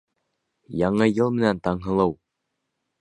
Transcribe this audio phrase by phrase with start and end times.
[0.79, 2.17] Яңы йыл менән, Таңһылыу!